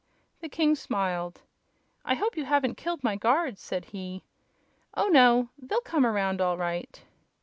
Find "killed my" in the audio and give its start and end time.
2.73-3.15